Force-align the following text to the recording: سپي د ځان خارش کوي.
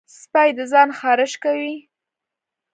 سپي 0.19 0.49
د 0.57 0.59
ځان 0.71 0.89
خارش 0.99 1.33
کوي. 1.43 1.75